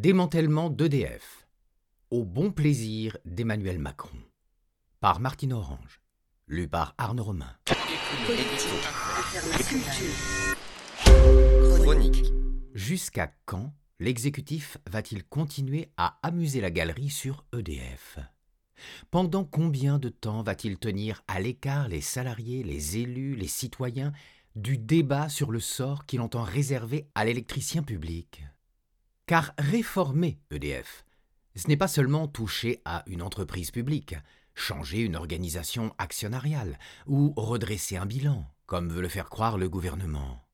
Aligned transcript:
Démantèlement 0.00 0.70
d'EDF. 0.70 1.46
Au 2.10 2.24
bon 2.24 2.52
plaisir 2.52 3.18
d'Emmanuel 3.26 3.78
Macron. 3.78 4.16
Par 4.98 5.20
Martine 5.20 5.52
Orange. 5.52 6.00
Lu 6.46 6.68
par 6.68 6.94
Arnaud 6.96 7.24
Romain. 7.24 7.54
Jusqu'à 12.72 13.30
quand 13.44 13.74
l'exécutif 13.98 14.78
va-t-il 14.90 15.22
continuer 15.22 15.90
à 15.98 16.18
amuser 16.22 16.62
la 16.62 16.70
galerie 16.70 17.10
sur 17.10 17.44
EDF 17.54 18.20
Pendant 19.10 19.44
combien 19.44 19.98
de 19.98 20.08
temps 20.08 20.42
va-t-il 20.42 20.78
tenir 20.78 21.22
à 21.28 21.40
l'écart 21.40 21.88
les 21.88 22.00
salariés, 22.00 22.62
les 22.62 22.96
élus, 22.96 23.34
les 23.34 23.48
citoyens 23.48 24.12
du 24.56 24.78
débat 24.78 25.28
sur 25.28 25.50
le 25.50 25.60
sort 25.60 26.06
qu'il 26.06 26.22
entend 26.22 26.42
réserver 26.42 27.06
à 27.14 27.26
l'électricien 27.26 27.82
public? 27.82 28.44
Car 29.30 29.54
réformer 29.58 30.40
EDF, 30.50 31.04
ce 31.54 31.68
n'est 31.68 31.76
pas 31.76 31.86
seulement 31.86 32.26
toucher 32.26 32.82
à 32.84 33.04
une 33.06 33.22
entreprise 33.22 33.70
publique, 33.70 34.16
changer 34.56 35.02
une 35.02 35.14
organisation 35.14 35.94
actionnariale 35.98 36.80
ou 37.06 37.32
redresser 37.36 37.96
un 37.96 38.06
bilan, 38.06 38.44
comme 38.66 38.88
veut 38.88 39.02
le 39.02 39.06
faire 39.06 39.30
croire 39.30 39.56
le 39.56 39.68
gouvernement 39.68 40.44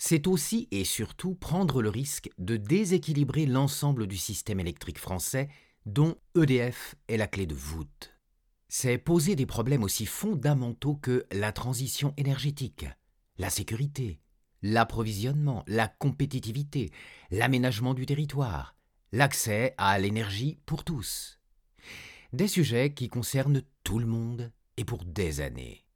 c'est 0.00 0.28
aussi 0.28 0.68
et 0.70 0.84
surtout 0.84 1.34
prendre 1.34 1.82
le 1.82 1.90
risque 1.90 2.30
de 2.38 2.56
déséquilibrer 2.56 3.46
l'ensemble 3.46 4.06
du 4.06 4.16
système 4.16 4.60
électrique 4.60 4.98
français 4.98 5.48
dont 5.86 6.16
EDF 6.36 6.94
est 7.08 7.16
la 7.16 7.26
clé 7.26 7.46
de 7.46 7.54
voûte. 7.54 8.14
C'est 8.68 8.98
poser 8.98 9.34
des 9.34 9.46
problèmes 9.46 9.82
aussi 9.82 10.06
fondamentaux 10.06 10.94
que 10.94 11.26
la 11.32 11.50
transition 11.50 12.14
énergétique, 12.16 12.86
la 13.38 13.50
sécurité, 13.50 14.20
l'approvisionnement, 14.62 15.64
la 15.66 15.88
compétitivité, 15.88 16.90
l'aménagement 17.30 17.94
du 17.94 18.06
territoire, 18.06 18.74
l'accès 19.12 19.74
à 19.78 19.98
l'énergie 19.98 20.58
pour 20.66 20.84
tous. 20.84 21.38
Des 22.32 22.48
sujets 22.48 22.92
qui 22.92 23.08
concernent 23.08 23.62
tout 23.84 23.98
le 23.98 24.06
monde 24.06 24.52
et 24.76 24.84
pour 24.84 25.04
des 25.04 25.40
années. 25.40 25.86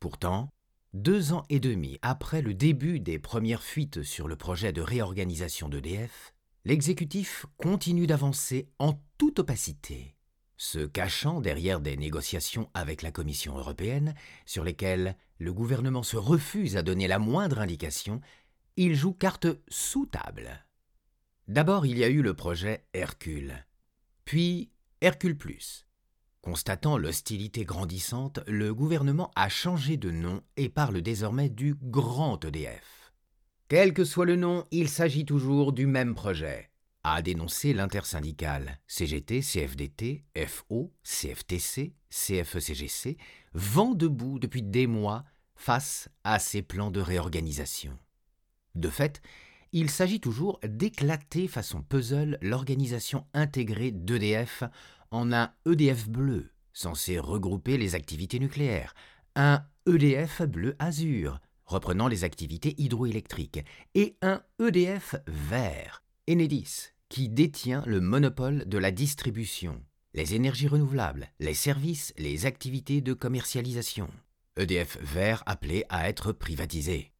Pourtant, 0.00 0.50
deux 0.92 1.32
ans 1.32 1.44
et 1.50 1.60
demi 1.60 1.98
après 2.02 2.42
le 2.42 2.54
début 2.54 3.00
des 3.00 3.18
premières 3.18 3.62
fuites 3.62 4.02
sur 4.02 4.28
le 4.28 4.36
projet 4.36 4.72
de 4.72 4.80
réorganisation 4.80 5.68
d'EDF, 5.68 6.34
l'exécutif 6.64 7.46
continue 7.58 8.06
d'avancer 8.06 8.68
en 8.78 9.00
toute 9.18 9.38
opacité, 9.38 10.15
se 10.56 10.78
cachant 10.80 11.40
derrière 11.40 11.80
des 11.80 11.96
négociations 11.96 12.70
avec 12.74 13.02
la 13.02 13.10
Commission 13.10 13.58
européenne 13.58 14.14
sur 14.46 14.64
lesquelles 14.64 15.16
le 15.38 15.52
gouvernement 15.52 16.02
se 16.02 16.16
refuse 16.16 16.76
à 16.76 16.82
donner 16.82 17.08
la 17.08 17.18
moindre 17.18 17.58
indication, 17.58 18.20
il 18.76 18.94
joue 18.94 19.12
carte 19.12 19.46
sous 19.68 20.06
table. 20.06 20.64
D'abord, 21.48 21.86
il 21.86 21.98
y 21.98 22.04
a 22.04 22.08
eu 22.08 22.22
le 22.22 22.34
projet 22.34 22.84
Hercule, 22.92 23.66
puis 24.24 24.70
Hercule 25.00 25.38
Constatant 26.40 26.96
l'hostilité 26.96 27.64
grandissante, 27.64 28.40
le 28.46 28.72
gouvernement 28.72 29.30
a 29.36 29.48
changé 29.48 29.96
de 29.96 30.10
nom 30.10 30.42
et 30.56 30.68
parle 30.68 31.02
désormais 31.02 31.48
du 31.48 31.74
Grand 31.74 32.44
EDF. 32.44 33.12
Quel 33.68 33.92
que 33.92 34.04
soit 34.04 34.26
le 34.26 34.36
nom, 34.36 34.64
il 34.70 34.88
s'agit 34.88 35.24
toujours 35.24 35.72
du 35.72 35.86
même 35.86 36.14
projet, 36.14 36.70
a 37.08 37.22
dénoncé 37.22 37.72
l'intersyndicale 37.72 38.80
CGT, 38.88 39.40
CFDT, 39.40 40.24
FO, 40.48 40.92
CFTC, 41.04 41.94
CFECGC, 42.10 43.16
vent 43.54 43.94
debout 43.94 44.40
depuis 44.40 44.62
des 44.62 44.88
mois 44.88 45.24
face 45.54 46.08
à 46.24 46.40
ces 46.40 46.62
plans 46.62 46.90
de 46.90 47.00
réorganisation. 47.00 47.96
De 48.74 48.90
fait, 48.90 49.22
il 49.70 49.88
s'agit 49.88 50.18
toujours 50.18 50.58
d'éclater 50.64 51.46
façon 51.46 51.80
puzzle 51.80 52.38
l'organisation 52.42 53.24
intégrée 53.34 53.92
d'EDF 53.92 54.64
en 55.12 55.32
un 55.32 55.52
EDF 55.64 56.08
bleu, 56.08 56.50
censé 56.72 57.20
regrouper 57.20 57.78
les 57.78 57.94
activités 57.94 58.40
nucléaires, 58.40 58.96
un 59.36 59.64
EDF 59.86 60.42
bleu 60.42 60.74
azur, 60.80 61.38
reprenant 61.66 62.08
les 62.08 62.24
activités 62.24 62.74
hydroélectriques, 62.78 63.64
et 63.94 64.16
un 64.22 64.42
EDF 64.58 65.14
vert, 65.28 66.02
Enedis, 66.28 66.95
qui 67.08 67.28
détient 67.28 67.82
le 67.86 68.00
monopole 68.00 68.64
de 68.66 68.78
la 68.78 68.90
distribution, 68.90 69.82
les 70.14 70.34
énergies 70.34 70.68
renouvelables, 70.68 71.30
les 71.40 71.54
services, 71.54 72.12
les 72.18 72.46
activités 72.46 73.00
de 73.00 73.12
commercialisation. 73.12 74.08
EDF 74.56 74.98
vert 75.02 75.42
appelé 75.46 75.84
à 75.88 76.08
être 76.08 76.32
privatisé. 76.32 77.12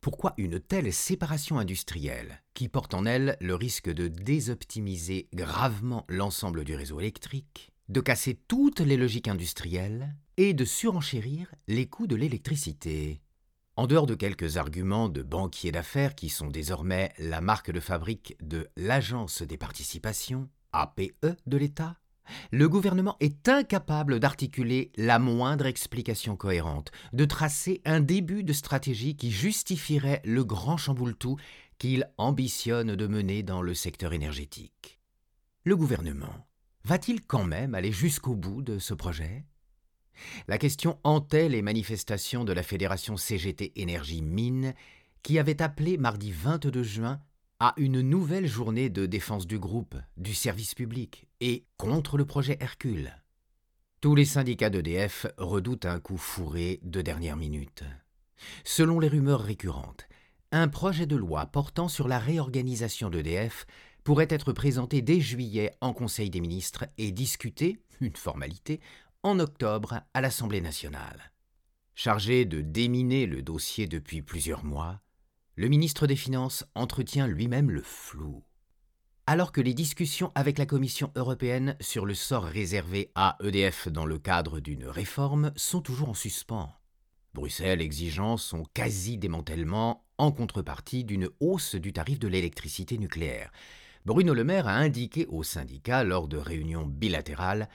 Pourquoi 0.00 0.34
une 0.38 0.58
telle 0.58 0.92
séparation 0.92 1.58
industrielle, 1.58 2.42
qui 2.54 2.68
porte 2.68 2.94
en 2.94 3.04
elle 3.04 3.36
le 3.40 3.54
risque 3.54 3.90
de 3.90 4.08
désoptimiser 4.08 5.28
gravement 5.34 6.06
l'ensemble 6.08 6.64
du 6.64 6.74
réseau 6.74 7.00
électrique, 7.00 7.70
de 7.88 8.00
casser 8.00 8.40
toutes 8.48 8.80
les 8.80 8.96
logiques 8.96 9.28
industrielles 9.28 10.16
et 10.36 10.54
de 10.54 10.64
surenchérir 10.64 11.54
les 11.68 11.86
coûts 11.86 12.06
de 12.06 12.16
l'électricité? 12.16 13.20
En 13.80 13.86
dehors 13.86 14.04
de 14.04 14.14
quelques 14.14 14.58
arguments 14.58 15.08
de 15.08 15.22
banquiers 15.22 15.72
d'affaires 15.72 16.14
qui 16.14 16.28
sont 16.28 16.48
désormais 16.48 17.14
la 17.18 17.40
marque 17.40 17.70
de 17.70 17.80
fabrique 17.80 18.36
de 18.42 18.68
l'Agence 18.76 19.40
des 19.40 19.56
participations, 19.56 20.50
APE 20.74 21.24
de 21.46 21.56
l'État, 21.56 21.96
le 22.50 22.68
gouvernement 22.68 23.16
est 23.20 23.48
incapable 23.48 24.20
d'articuler 24.20 24.92
la 24.98 25.18
moindre 25.18 25.64
explication 25.64 26.36
cohérente, 26.36 26.90
de 27.14 27.24
tracer 27.24 27.80
un 27.86 28.00
début 28.00 28.44
de 28.44 28.52
stratégie 28.52 29.16
qui 29.16 29.30
justifierait 29.30 30.20
le 30.26 30.44
grand 30.44 30.76
chamboule-tout 30.76 31.38
qu'il 31.78 32.06
ambitionne 32.18 32.96
de 32.96 33.06
mener 33.06 33.42
dans 33.42 33.62
le 33.62 33.72
secteur 33.72 34.12
énergétique. 34.12 35.00
Le 35.64 35.74
gouvernement 35.74 36.46
va-t-il 36.84 37.22
quand 37.22 37.44
même 37.44 37.74
aller 37.74 37.92
jusqu'au 37.92 38.34
bout 38.34 38.60
de 38.60 38.78
ce 38.78 38.92
projet? 38.92 39.46
La 40.48 40.58
question 40.58 40.98
hantait 41.04 41.48
les 41.48 41.62
manifestations 41.62 42.44
de 42.44 42.52
la 42.52 42.62
Fédération 42.62 43.16
CGT 43.16 43.72
Énergie 43.76 44.22
Mine 44.22 44.74
qui 45.22 45.38
avait 45.38 45.62
appelé 45.62 45.98
mardi 45.98 46.32
22 46.32 46.82
juin 46.82 47.20
à 47.58 47.74
une 47.76 48.00
nouvelle 48.00 48.46
journée 48.46 48.88
de 48.88 49.04
défense 49.04 49.46
du 49.46 49.58
groupe, 49.58 49.96
du 50.16 50.34
service 50.34 50.74
public 50.74 51.26
et 51.40 51.66
contre 51.76 52.16
le 52.16 52.24
projet 52.24 52.56
Hercule. 52.60 53.14
Tous 54.00 54.14
les 54.14 54.24
syndicats 54.24 54.70
d'EDF 54.70 55.26
redoutent 55.36 55.84
un 55.84 56.00
coup 56.00 56.16
fourré 56.16 56.80
de 56.82 57.02
dernière 57.02 57.36
minute. 57.36 57.84
Selon 58.64 58.98
les 58.98 59.08
rumeurs 59.08 59.42
récurrentes, 59.42 60.08
un 60.52 60.68
projet 60.68 61.06
de 61.06 61.16
loi 61.16 61.46
portant 61.46 61.88
sur 61.88 62.08
la 62.08 62.18
réorganisation 62.18 63.10
d'EDF 63.10 63.66
pourrait 64.04 64.28
être 64.30 64.54
présenté 64.54 65.02
dès 65.02 65.20
juillet 65.20 65.72
en 65.82 65.92
Conseil 65.92 66.30
des 66.30 66.40
ministres 66.40 66.86
et 66.96 67.12
discuté, 67.12 67.82
une 68.00 68.16
formalité, 68.16 68.80
en 69.22 69.38
octobre 69.38 70.00
à 70.14 70.20
l'Assemblée 70.20 70.60
nationale. 70.60 71.32
Chargé 71.94 72.44
de 72.44 72.60
déminer 72.60 73.26
le 73.26 73.42
dossier 73.42 73.86
depuis 73.86 74.22
plusieurs 74.22 74.64
mois, 74.64 75.00
le 75.56 75.68
ministre 75.68 76.06
des 76.06 76.16
Finances 76.16 76.64
entretient 76.74 77.26
lui-même 77.26 77.70
le 77.70 77.82
flou. 77.82 78.42
Alors 79.26 79.52
que 79.52 79.60
les 79.60 79.74
discussions 79.74 80.32
avec 80.34 80.58
la 80.58 80.66
Commission 80.66 81.12
européenne 81.14 81.76
sur 81.80 82.06
le 82.06 82.14
sort 82.14 82.44
réservé 82.44 83.10
à 83.14 83.36
EDF 83.42 83.88
dans 83.88 84.06
le 84.06 84.18
cadre 84.18 84.60
d'une 84.60 84.86
réforme 84.86 85.52
sont 85.54 85.82
toujours 85.82 86.08
en 86.08 86.14
suspens. 86.14 86.72
Bruxelles 87.34 87.82
exigeant 87.82 88.36
son 88.36 88.64
quasi-démantèlement 88.74 90.04
en 90.18 90.32
contrepartie 90.32 91.04
d'une 91.04 91.28
hausse 91.38 91.74
du 91.74 91.92
tarif 91.92 92.18
de 92.18 92.26
l'électricité 92.26 92.98
nucléaire. 92.98 93.52
Bruno 94.06 94.32
Le 94.32 94.44
Maire 94.44 94.66
a 94.66 94.76
indiqué 94.76 95.26
aux 95.26 95.42
syndicats 95.42 96.02
lors 96.04 96.26
de 96.26 96.38
réunions 96.38 96.86
bilatérales 96.86 97.68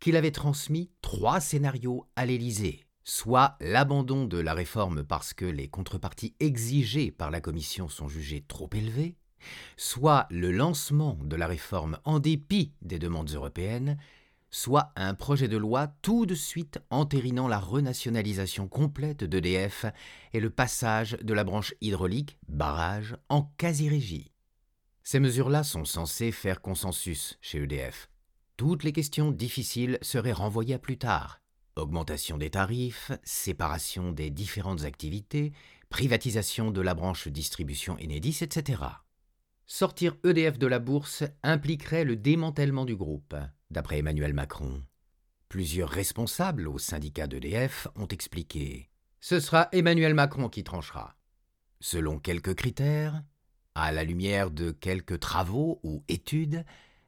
qu'il 0.00 0.16
avait 0.16 0.32
transmis 0.32 0.90
trois 1.02 1.40
scénarios 1.40 2.06
à 2.16 2.26
l'Élysée 2.26 2.84
soit 3.04 3.56
l'abandon 3.60 4.24
de 4.24 4.38
la 4.38 4.54
réforme 4.54 5.02
parce 5.02 5.34
que 5.34 5.44
les 5.44 5.68
contreparties 5.68 6.34
exigées 6.38 7.10
par 7.10 7.30
la 7.30 7.40
Commission 7.40 7.88
sont 7.88 8.08
jugées 8.08 8.44
trop 8.46 8.68
élevées, 8.72 9.16
soit 9.76 10.26
le 10.30 10.52
lancement 10.52 11.18
de 11.22 11.36
la 11.36 11.46
réforme 11.46 11.98
en 12.04 12.18
dépit 12.18 12.72
des 12.82 12.98
demandes 12.98 13.30
européennes, 13.30 13.98
soit 14.50 14.92
un 14.96 15.14
projet 15.14 15.48
de 15.48 15.56
loi 15.56 15.88
tout 16.02 16.26
de 16.26 16.34
suite 16.34 16.78
entérinant 16.90 17.48
la 17.48 17.58
renationalisation 17.58 18.68
complète 18.68 19.24
d'EDF 19.24 19.86
et 20.32 20.40
le 20.40 20.50
passage 20.50 21.16
de 21.22 21.34
la 21.34 21.44
branche 21.44 21.74
hydraulique, 21.80 22.38
barrage, 22.48 23.16
en 23.28 23.52
quasi-régie. 23.58 24.32
Ces 25.02 25.20
mesures-là 25.20 25.64
sont 25.64 25.84
censées 25.84 26.32
faire 26.32 26.60
consensus 26.60 27.38
chez 27.40 27.62
EDF. 27.62 28.09
Toutes 28.60 28.84
les 28.84 28.92
questions 28.92 29.30
difficiles 29.32 29.96
seraient 30.02 30.34
renvoyées 30.34 30.74
à 30.74 30.78
plus 30.78 30.98
tard, 30.98 31.40
Augmentation 31.76 32.36
des 32.36 32.50
tarifs, 32.50 33.10
séparation 33.24 34.12
des 34.12 34.28
différentes 34.28 34.84
activités, 34.84 35.54
privatisation 35.88 36.70
de 36.70 36.82
la 36.82 36.92
branche 36.92 37.26
distribution 37.28 37.94
Enedis, 37.94 38.40
etc. 38.42 38.82
Sortir 39.64 40.14
EDF 40.24 40.58
de 40.58 40.66
la 40.66 40.78
bourse 40.78 41.24
impliquerait 41.42 42.04
le 42.04 42.16
démantèlement 42.16 42.84
du 42.84 42.96
groupe, 42.96 43.34
d'après 43.70 44.00
Emmanuel 44.00 44.34
Macron. 44.34 44.82
Plusieurs 45.48 45.88
responsables 45.88 46.68
au 46.68 46.76
syndicat 46.76 47.28
d'EDF 47.28 47.88
ont 47.96 48.08
expliqué 48.08 48.90
Ce 49.20 49.40
sera 49.40 49.70
Emmanuel 49.72 50.12
Macron 50.12 50.50
qui 50.50 50.64
tranchera. 50.64 51.16
Selon 51.80 52.18
quelques 52.18 52.56
critères, 52.56 53.22
À 53.74 53.90
la 53.90 54.04
lumière 54.04 54.50
de 54.50 54.70
quelques 54.70 55.18
travaux 55.18 55.80
ou 55.82 56.04
études, 56.08 56.66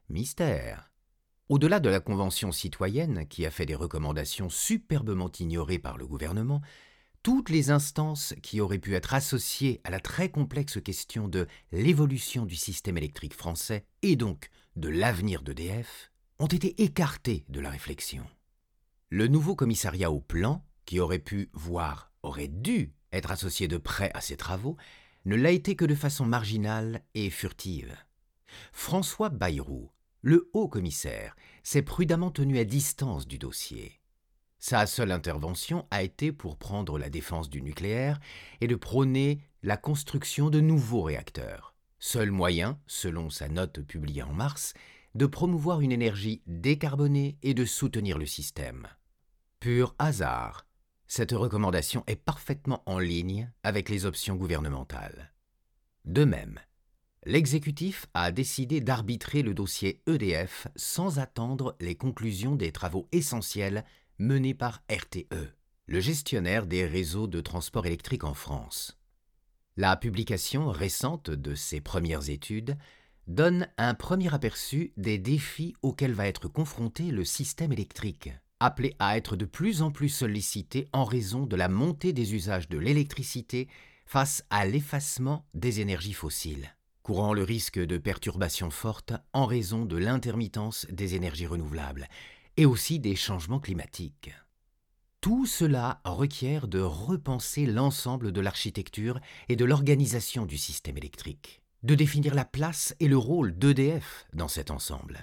mystère. 0.09 0.89
Au-delà 1.49 1.81
de 1.81 1.89
la 1.89 1.99
Convention 1.99 2.53
citoyenne, 2.53 3.27
qui 3.27 3.45
a 3.45 3.51
fait 3.51 3.65
des 3.65 3.75
recommandations 3.75 4.49
superbement 4.49 5.31
ignorées 5.39 5.79
par 5.79 5.97
le 5.97 6.07
gouvernement, 6.07 6.61
toutes 7.21 7.49
les 7.49 7.69
instances 7.69 8.33
qui 8.41 8.61
auraient 8.61 8.79
pu 8.79 8.95
être 8.95 9.13
associées 9.13 9.81
à 9.83 9.89
la 9.89 9.99
très 9.99 10.29
complexe 10.29 10.81
question 10.81 11.27
de 11.27 11.47
l'évolution 11.71 12.45
du 12.45 12.55
système 12.55 12.97
électrique 12.97 13.33
français 13.33 13.85
et 14.01 14.15
donc 14.15 14.49
de 14.77 14.87
l'avenir 14.87 15.41
d'EDF 15.41 16.11
ont 16.39 16.47
été 16.47 16.81
écartées 16.81 17.45
de 17.49 17.59
la 17.59 17.69
réflexion. 17.69 18.25
Le 19.09 19.27
nouveau 19.27 19.55
commissariat 19.55 20.11
au 20.11 20.21
plan, 20.21 20.65
qui 20.85 20.99
aurait 20.99 21.19
pu, 21.19 21.49
voire 21.53 22.11
aurait 22.23 22.47
dû 22.47 22.93
être 23.11 23.31
associé 23.31 23.67
de 23.67 23.77
près 23.77 24.11
à 24.13 24.21
ces 24.21 24.37
travaux, 24.37 24.77
ne 25.25 25.35
l'a 25.35 25.51
été 25.51 25.75
que 25.75 25.85
de 25.85 25.95
façon 25.95 26.25
marginale 26.25 27.03
et 27.13 27.29
furtive. 27.29 27.95
François 28.71 29.29
Bayrou, 29.29 29.91
le 30.23 30.49
haut 30.53 30.67
commissaire, 30.67 31.35
s'est 31.61 31.81
prudemment 31.83 32.31
tenu 32.31 32.57
à 32.57 32.63
distance 32.63 33.27
du 33.27 33.37
dossier. 33.37 33.99
Sa 34.57 34.85
seule 34.87 35.11
intervention 35.11 35.85
a 35.91 36.01
été 36.01 36.31
pour 36.31 36.57
prendre 36.57 36.97
la 36.97 37.09
défense 37.09 37.49
du 37.49 37.61
nucléaire 37.61 38.19
et 38.61 38.67
de 38.67 38.75
prôner 38.75 39.41
la 39.61 39.75
construction 39.75 40.49
de 40.49 40.61
nouveaux 40.61 41.03
réacteurs. 41.03 41.75
Seul 41.99 42.31
moyen, 42.31 42.79
selon 42.87 43.29
sa 43.29 43.49
note 43.49 43.81
publiée 43.81 44.23
en 44.23 44.33
mars, 44.33 44.73
de 45.15 45.25
promouvoir 45.25 45.81
une 45.81 45.91
énergie 45.91 46.41
décarbonée 46.47 47.37
et 47.43 47.53
de 47.53 47.65
soutenir 47.65 48.17
le 48.17 48.25
système. 48.25 48.87
Pur 49.59 49.95
hasard, 49.99 50.65
cette 51.07 51.33
recommandation 51.33 52.03
est 52.07 52.15
parfaitement 52.15 52.81
en 52.85 52.99
ligne 52.99 53.51
avec 53.63 53.89
les 53.89 54.05
options 54.05 54.35
gouvernementales. 54.35 55.33
De 56.05 56.23
même, 56.23 56.59
l'exécutif 57.25 58.07
a 58.13 58.31
décidé 58.31 58.81
d'arbitrer 58.81 59.41
le 59.41 59.53
dossier 59.53 60.01
EDF 60.07 60.67
sans 60.75 61.19
attendre 61.19 61.75
les 61.79 61.95
conclusions 61.95 62.55
des 62.55 62.71
travaux 62.71 63.07
essentiels 63.11 63.85
menés 64.19 64.53
par 64.53 64.83
RTE, 64.89 65.53
le 65.87 65.99
gestionnaire 65.99 66.65
des 66.65 66.85
réseaux 66.85 67.27
de 67.27 67.41
transport 67.41 67.85
électrique 67.85 68.23
en 68.23 68.33
France. 68.33 68.99
La 69.75 69.95
publication 69.95 70.69
récente 70.69 71.29
de 71.29 71.55
ces 71.55 71.81
premières 71.81 72.29
études 72.29 72.77
donne 73.27 73.67
un 73.77 73.93
premier 73.93 74.33
aperçu 74.33 74.93
des 74.97 75.17
défis 75.17 75.75
auxquels 75.81 76.13
va 76.13 76.27
être 76.27 76.47
confronté 76.47 77.11
le 77.11 77.23
système 77.23 77.71
électrique 77.71 78.29
appelé 78.63 78.95
à 78.99 79.17
être 79.17 79.35
de 79.35 79.43
plus 79.43 79.81
en 79.81 79.91
plus 79.91 80.07
sollicité 80.07 80.87
en 80.93 81.03
raison 81.03 81.45
de 81.45 81.57
la 81.57 81.67
montée 81.67 82.13
des 82.13 82.33
usages 82.33 82.69
de 82.69 82.77
l'électricité 82.77 83.67
face 84.05 84.45
à 84.49 84.65
l'effacement 84.65 85.45
des 85.53 85.81
énergies 85.81 86.13
fossiles, 86.13 86.73
courant 87.03 87.33
le 87.33 87.43
risque 87.43 87.79
de 87.79 87.97
perturbations 87.97 88.71
fortes 88.71 89.13
en 89.33 89.45
raison 89.45 89.85
de 89.85 89.97
l'intermittence 89.97 90.87
des 90.89 91.15
énergies 91.15 91.45
renouvelables 91.45 92.07
et 92.57 92.65
aussi 92.65 92.99
des 92.99 93.15
changements 93.15 93.59
climatiques. 93.59 94.33
Tout 95.19 95.45
cela 95.45 96.01
requiert 96.05 96.67
de 96.67 96.79
repenser 96.79 97.65
l'ensemble 97.65 98.31
de 98.31 98.41
l'architecture 98.41 99.19
et 99.49 99.55
de 99.55 99.65
l'organisation 99.65 100.45
du 100.45 100.57
système 100.57 100.97
électrique, 100.97 101.61
de 101.83 101.95
définir 101.95 102.35
la 102.35 102.45
place 102.45 102.95
et 102.99 103.07
le 103.07 103.17
rôle 103.17 103.57
d'EDF 103.57 104.25
dans 104.33 104.47
cet 104.47 104.71
ensemble. 104.71 105.19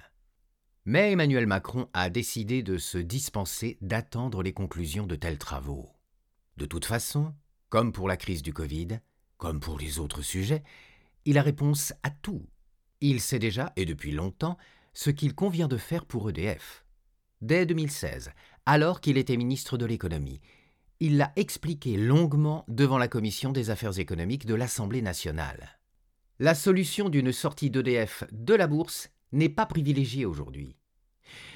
Mais 0.85 1.13
Emmanuel 1.13 1.47
Macron 1.47 1.89
a 1.93 2.11
décidé 2.11 2.63
de 2.63 2.79
se 2.79 2.99
dispenser 2.99 3.79
d'attendre 3.81 4.43
les 4.43 4.53
conclusions 4.53 5.07
de 5.07 5.17
tels 5.17 5.39
travaux. 5.39 5.91
De 6.57 6.67
toute 6.67 6.85
façon, 6.85 7.35
comme 7.69 7.93
pour 7.93 8.09
la 8.09 8.17
crise 8.17 8.43
du 8.43 8.53
Covid, 8.53 9.01
comme 9.37 9.61
pour 9.61 9.79
les 9.79 9.99
autres 9.99 10.23
sujets, 10.23 10.63
il 11.31 11.39
a 11.39 11.43
réponse 11.43 11.93
à 12.03 12.11
tout. 12.11 12.45
Il 13.01 13.21
sait 13.21 13.39
déjà, 13.39 13.73
et 13.77 13.85
depuis 13.85 14.11
longtemps, 14.11 14.59
ce 14.95 15.11
qu'il 15.11 15.33
convient 15.33 15.69
de 15.69 15.77
faire 15.77 16.05
pour 16.05 16.29
EDF. 16.29 16.85
Dès 17.41 17.67
2016, 17.67 18.33
alors 18.67 19.01
qu'il 19.01 19.17
était 19.17 19.37
ministre 19.37 19.79
de 19.79 19.87
l'économie, 19.87 20.41
il 20.99 21.19
l'a 21.19 21.33
expliqué 21.37 21.97
longuement 21.97 22.65
devant 22.67 22.99
la 22.99 23.07
commission 23.07 23.53
des 23.53 23.71
affaires 23.71 24.01
économiques 24.01 24.45
de 24.45 24.57
l'Assemblée 24.57 25.03
nationale. 25.03 25.79
La 26.41 26.57
solution 26.57 27.09
d'une 27.09 27.31
sortie 27.31 27.71
d'EDF 27.71 28.25
de 28.33 28.55
la 28.55 28.67
bourse 28.67 29.11
n'est 29.31 29.49
pas 29.49 29.67
privilégiée 29.67 30.27
aujourd'hui. 30.27 30.75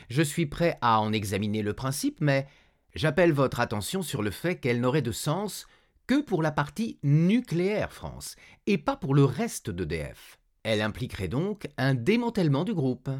Je 0.08 0.22
suis 0.22 0.46
prêt 0.46 0.78
à 0.82 1.00
en 1.00 1.12
examiner 1.12 1.62
le 1.62 1.72
principe, 1.72 2.20
mais 2.20 2.46
j'appelle 2.94 3.32
votre 3.32 3.58
attention 3.58 4.02
sur 4.02 4.22
le 4.22 4.30
fait 4.30 4.54
qu'elle 4.54 4.80
n'aurait 4.80 5.02
de 5.02 5.10
sens 5.10 5.66
que 6.06 6.20
pour 6.20 6.42
la 6.42 6.52
partie 6.52 6.98
nucléaire 7.02 7.92
France, 7.92 8.36
et 8.66 8.78
pas 8.78 8.96
pour 8.96 9.14
le 9.14 9.24
reste 9.24 9.70
d'EDF. 9.70 10.38
Elle 10.62 10.82
impliquerait 10.82 11.28
donc 11.28 11.68
un 11.76 11.94
démantèlement 11.94 12.64
du 12.64 12.74
groupe. 12.74 13.10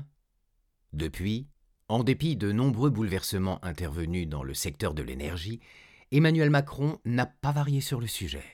Depuis, 0.92 1.48
en 1.88 2.02
dépit 2.02 2.36
de 2.36 2.52
nombreux 2.52 2.90
bouleversements 2.90 3.62
intervenus 3.64 4.28
dans 4.28 4.42
le 4.42 4.54
secteur 4.54 4.94
de 4.94 5.02
l'énergie, 5.02 5.60
Emmanuel 6.12 6.50
Macron 6.50 6.98
n'a 7.04 7.26
pas 7.26 7.52
varié 7.52 7.80
sur 7.80 8.00
le 8.00 8.06
sujet. 8.06 8.44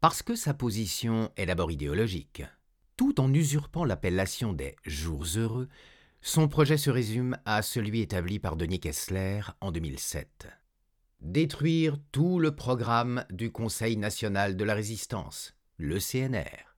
Parce 0.00 0.22
que 0.22 0.34
sa 0.34 0.54
position 0.54 1.30
est 1.36 1.46
d'abord 1.46 1.70
idéologique, 1.70 2.42
tout 2.96 3.20
en 3.20 3.32
usurpant 3.32 3.84
l'appellation 3.84 4.52
des 4.52 4.76
jours 4.84 5.24
heureux, 5.36 5.68
son 6.22 6.48
projet 6.48 6.76
se 6.76 6.90
résume 6.90 7.36
à 7.46 7.62
celui 7.62 8.00
établi 8.00 8.38
par 8.38 8.56
Denis 8.56 8.80
Kessler 8.80 9.40
en 9.60 9.72
2007. 9.72 10.59
Détruire 11.20 11.98
tout 12.12 12.38
le 12.38 12.56
programme 12.56 13.26
du 13.28 13.52
Conseil 13.52 13.98
national 13.98 14.56
de 14.56 14.64
la 14.64 14.72
résistance, 14.72 15.54
le 15.76 15.98
CNR. 15.98 16.74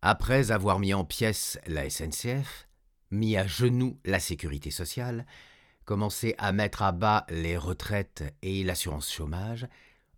Après 0.00 0.52
avoir 0.52 0.78
mis 0.78 0.94
en 0.94 1.04
pièces 1.04 1.58
la 1.66 1.90
SNCF, 1.90 2.68
mis 3.10 3.36
à 3.36 3.48
genoux 3.48 3.98
la 4.04 4.20
sécurité 4.20 4.70
sociale, 4.70 5.26
commencé 5.84 6.36
à 6.38 6.52
mettre 6.52 6.82
à 6.82 6.92
bas 6.92 7.26
les 7.30 7.56
retraites 7.56 8.22
et 8.42 8.62
l'assurance 8.62 9.12
chômage, 9.12 9.66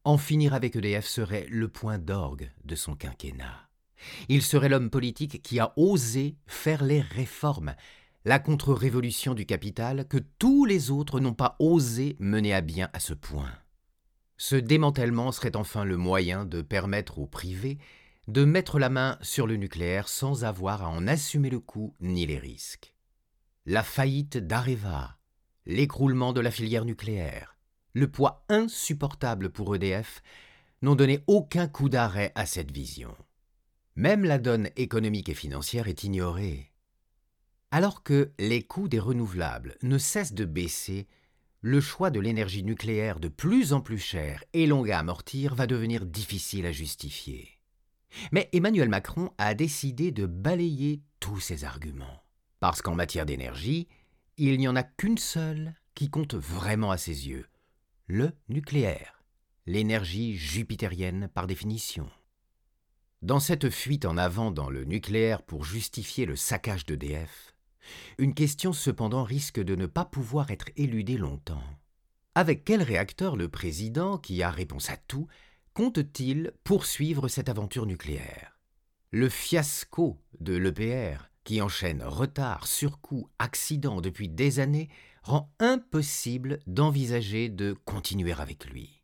en 0.05 0.19
finir 0.19 0.53
avec 0.53 0.77
EDF 0.77 1.07
serait 1.07 1.47
le 1.49 1.69
point 1.69 1.99
d'orgue 1.99 2.53
de 2.67 2.75
son 2.75 2.95
quinquennat. 2.95 3.71
Il 4.29 4.43
serait 4.43 4.69
l'homme 4.69 4.91
politique 4.91 5.43
qui 5.43 5.61
a 5.61 5.73
osé 5.77 6.37
faire 6.47 6.85
les 6.85 7.01
réformes, 7.01 7.75
la 8.27 8.41
contre-révolution 8.41 9.35
du 9.35 9.47
capital 9.47 10.09
que 10.09 10.17
tous 10.17 10.65
les 10.65 10.91
autres 10.91 11.21
n'ont 11.21 11.33
pas 11.33 11.55
osé 11.61 12.17
mener 12.19 12.53
à 12.53 12.61
bien 12.61 12.91
à 12.93 12.99
ce 12.99 13.15
point. 13.15 13.53
Ce 14.37 14.57
démantèlement 14.57 15.31
serait 15.31 15.55
enfin 15.55 15.85
le 15.85 15.97
moyen 15.97 16.45
de 16.45 16.61
permettre 16.61 17.21
au 17.21 17.27
privé 17.27 17.79
de 18.27 18.45
mettre 18.45 18.81
la 18.81 18.89
main 18.89 19.17
sur 19.23 19.47
le 19.47 19.55
nucléaire 19.55 20.09
sans 20.09 20.43
avoir 20.45 20.83
à 20.83 20.89
en 20.89 21.07
assumer 21.07 21.51
le 21.51 21.61
coût 21.61 21.95
ni 22.01 22.27
les 22.27 22.41
risques. 22.41 22.95
La 23.65 23.85
faillite 23.85 24.39
d'Areva, 24.39 25.19
l'écroulement 25.65 26.33
de 26.33 26.41
la 26.41 26.51
filière 26.51 26.85
nucléaire, 26.85 27.57
le 27.93 28.11
poids 28.11 28.45
insupportable 28.49 29.51
pour 29.51 29.77
EDF 29.77 30.21
n'ont 30.83 30.97
donné 30.97 31.21
aucun 31.29 31.69
coup 31.69 31.89
d'arrêt 31.89 32.33
à 32.35 32.45
cette 32.45 32.73
vision. 32.73 33.15
Même 33.95 34.25
la 34.25 34.39
donne 34.39 34.69
économique 34.75 35.29
et 35.29 35.35
financière 35.35 35.87
est 35.87 36.03
ignorée. 36.03 36.73
Alors 37.71 38.03
que 38.03 38.33
les 38.39 38.63
coûts 38.63 38.89
des 38.89 39.01
renouvelables 39.01 39.77
ne 39.83 39.99
cessent 39.99 40.35
de 40.35 40.45
baisser, 40.45 41.09
le 41.61 41.81
choix 41.81 42.11
de 42.11 42.21
l'énergie 42.21 42.63
nucléaire 42.63 43.19
de 43.19 43.29
plus 43.29 43.73
en 43.73 43.81
plus 43.81 43.99
cher 43.99 44.45
et 44.53 44.67
long 44.67 44.85
à 44.85 44.99
amortir 44.99 45.55
va 45.55 45.67
devenir 45.67 46.07
difficile 46.07 46.67
à 46.67 46.73
justifier. 46.73 47.49
Mais 48.31 48.49
Emmanuel 48.53 48.89
Macron 48.89 49.31
a 49.39 49.55
décidé 49.55 50.13
de 50.13 50.27
balayer 50.27 51.03
tous 51.21 51.41
ces 51.41 51.65
arguments. 51.65 52.23
Parce 52.61 52.83
qu'en 52.83 52.95
matière 52.95 53.27
d'énergie, 53.27 53.89
il 54.37 54.59
n'y 54.59 54.69
en 54.69 54.77
a 54.77 54.83
qu'une 54.83 55.19
seule 55.19 55.75
qui 55.95 56.09
compte 56.09 56.35
vraiment 56.35 56.91
à 56.91 56.99
ses 56.99 57.29
yeux, 57.29 57.47
le 58.07 58.33
nucléaire, 58.49 59.25
l'énergie 59.67 60.37
jupitérienne 60.37 61.29
par 61.35 61.47
définition. 61.47 62.09
Dans 63.23 63.41
cette 63.41 63.71
fuite 63.71 64.05
en 64.05 64.17
avant 64.17 64.51
dans 64.51 64.71
le 64.71 64.85
nucléaire 64.85 65.43
pour 65.43 65.65
justifier 65.65 66.27
le 66.27 66.37
saccage 66.37 66.87
d'EDF, 66.87 67.56
une 68.19 68.35
question 68.35 68.73
cependant 68.73 69.25
risque 69.25 69.61
de 69.61 69.75
ne 69.75 69.87
pas 69.87 70.05
pouvoir 70.05 70.51
être 70.51 70.71
éludée 70.77 71.17
longtemps. 71.19 71.63
Avec 72.35 72.65
quel 72.65 72.83
réacteur 72.83 73.37
le 73.37 73.49
président, 73.49 74.19
qui 74.19 74.43
a 74.43 74.51
réponse 74.51 74.91
à 74.91 74.97
tout, 74.97 75.27
compte-t-il 75.75 76.53
poursuivre 76.65 77.29
cette 77.29 77.49
aventure 77.49 77.87
nucléaire? 77.87 78.59
Le 79.11 79.29
fiasco 79.29 80.19
de 80.41 80.57
l'EPR, 80.57 81.31
qui 81.45 81.63
enchaîne 81.63 82.03
retard, 82.03 82.67
surcoût, 82.67 83.29
accident 83.39 84.01
depuis 84.01 84.29
des 84.29 84.59
années, 84.59 84.89
rend 85.23 85.51
impossible 85.59 86.59
d'envisager 86.67 87.49
de 87.49 87.73
continuer 87.85 88.33
avec 88.33 88.67
lui. 88.67 89.03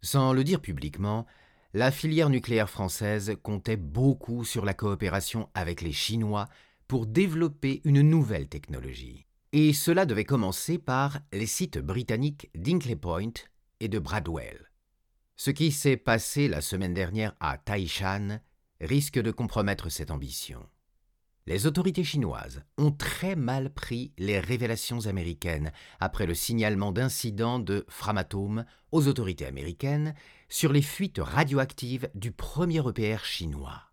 Sans 0.00 0.32
le 0.32 0.44
dire 0.44 0.60
publiquement, 0.60 1.26
la 1.74 1.90
filière 1.90 2.28
nucléaire 2.28 2.68
française 2.68 3.36
comptait 3.42 3.76
beaucoup 3.76 4.44
sur 4.44 4.64
la 4.64 4.74
coopération 4.74 5.48
avec 5.54 5.80
les 5.80 5.92
Chinois 5.92 6.48
pour 6.88 7.06
développer 7.06 7.80
une 7.84 8.02
nouvelle 8.02 8.48
technologie. 8.48 9.26
Et 9.52 9.72
cela 9.72 10.06
devait 10.06 10.24
commencer 10.24 10.78
par 10.78 11.20
les 11.32 11.46
sites 11.46 11.78
britanniques 11.78 12.50
d'Inkley 12.54 12.96
Point 12.96 13.32
et 13.80 13.88
de 13.88 13.98
Bradwell. 13.98 14.70
Ce 15.36 15.50
qui 15.50 15.72
s'est 15.72 15.96
passé 15.96 16.48
la 16.48 16.60
semaine 16.60 16.94
dernière 16.94 17.34
à 17.40 17.58
Taishan 17.58 18.40
risque 18.80 19.18
de 19.18 19.30
compromettre 19.30 19.88
cette 19.88 20.10
ambition. 20.10 20.66
Les 21.46 21.66
autorités 21.66 22.04
chinoises 22.04 22.62
ont 22.78 22.92
très 22.92 23.34
mal 23.34 23.72
pris 23.74 24.12
les 24.16 24.38
révélations 24.38 25.06
américaines 25.06 25.72
après 25.98 26.26
le 26.26 26.34
signalement 26.34 26.92
d'incidents 26.92 27.58
de 27.58 27.84
Framatome 27.88 28.64
aux 28.92 29.08
autorités 29.08 29.46
américaines 29.46 30.14
sur 30.48 30.72
les 30.72 30.82
fuites 30.82 31.18
radioactives 31.20 32.08
du 32.14 32.30
premier 32.30 32.80
EPR 32.88 33.24
chinois. 33.24 33.91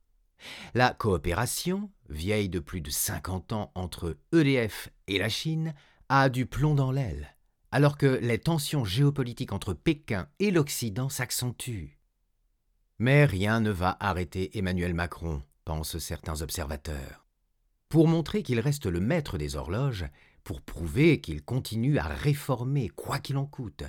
La 0.73 0.93
coopération, 0.93 1.89
vieille 2.09 2.49
de 2.49 2.59
plus 2.59 2.81
de 2.81 2.89
50 2.89 3.53
ans 3.53 3.71
entre 3.75 4.17
EDF 4.33 4.89
et 5.07 5.19
la 5.19 5.29
Chine, 5.29 5.73
a 6.09 6.29
du 6.29 6.45
plomb 6.45 6.75
dans 6.75 6.91
l'aile, 6.91 7.35
alors 7.71 7.97
que 7.97 8.19
les 8.21 8.39
tensions 8.39 8.85
géopolitiques 8.85 9.53
entre 9.53 9.73
Pékin 9.73 10.27
et 10.39 10.51
l'Occident 10.51 11.09
s'accentuent. 11.09 11.99
Mais 12.97 13.25
rien 13.25 13.59
ne 13.59 13.71
va 13.71 13.95
arrêter 13.99 14.57
Emmanuel 14.57 14.93
Macron, 14.93 15.41
pensent 15.65 15.99
certains 15.99 16.41
observateurs. 16.41 17.25
Pour 17.87 18.07
montrer 18.07 18.43
qu'il 18.43 18.59
reste 18.59 18.85
le 18.85 18.99
maître 18.99 19.37
des 19.37 19.55
horloges, 19.55 20.05
pour 20.43 20.61
prouver 20.61 21.21
qu'il 21.21 21.43
continue 21.43 21.97
à 21.97 22.03
réformer 22.03 22.89
quoi 22.89 23.19
qu'il 23.19 23.37
en 23.37 23.45
coûte, 23.45 23.83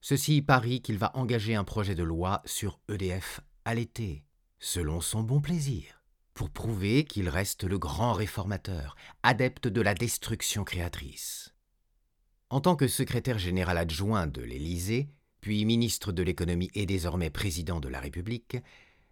ceci 0.00 0.42
parie 0.42 0.82
qu'il 0.82 0.98
va 0.98 1.10
engager 1.14 1.54
un 1.54 1.64
projet 1.64 1.94
de 1.94 2.02
loi 2.02 2.42
sur 2.44 2.78
EDF 2.88 3.40
à 3.64 3.74
l'été, 3.74 4.22
selon 4.58 5.00
son 5.00 5.22
bon 5.22 5.40
plaisir, 5.40 6.02
pour 6.34 6.50
prouver 6.50 7.04
qu'il 7.04 7.28
reste 7.28 7.64
le 7.64 7.78
grand 7.78 8.12
réformateur, 8.12 8.96
adepte 9.22 9.68
de 9.68 9.80
la 9.80 9.94
destruction 9.94 10.64
créatrice. 10.64 11.54
En 12.50 12.60
tant 12.60 12.76
que 12.76 12.88
secrétaire 12.88 13.38
général 13.38 13.78
adjoint 13.78 14.26
de 14.26 14.42
l'Élysée, 14.42 15.08
puis 15.40 15.64
ministre 15.64 16.12
de 16.12 16.22
l'économie 16.22 16.70
et 16.74 16.86
désormais 16.86 17.30
président 17.30 17.80
de 17.80 17.88
la 17.88 18.00
République, 18.00 18.56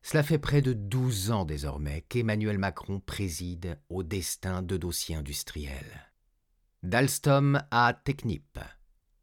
cela 0.03 0.23
fait 0.23 0.39
près 0.39 0.63
de 0.63 0.73
douze 0.73 1.31
ans 1.31 1.45
désormais 1.45 2.05
qu'Emmanuel 2.09 2.59
Macron 2.59 3.01
préside 3.01 3.79
au 3.89 4.03
destin 4.03 4.63
de 4.63 4.77
dossiers 4.77 5.15
industriels. 5.15 6.11
D'Alstom 6.83 7.63
à 7.71 7.95
Technip, 7.95 8.59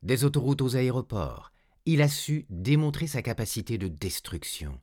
des 0.03 0.23
autoroutes 0.23 0.61
aux 0.61 0.77
aéroports, 0.77 1.51
il 1.85 2.01
a 2.01 2.07
su 2.07 2.45
démontrer 2.49 3.07
sa 3.07 3.21
capacité 3.21 3.77
de 3.77 3.88
destruction, 3.88 4.79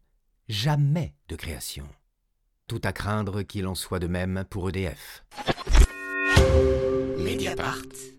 jamais 0.49 1.15
de 1.29 1.37
création. 1.37 1.87
Tout 2.67 2.81
à 2.85 2.93
craindre 2.93 3.43
qu'il 3.43 3.67
en 3.67 3.75
soit 3.75 3.99
de 3.99 4.07
même 4.07 4.45
pour 4.49 4.69
EDF. 4.69 5.25
Mediapart. 7.19 8.16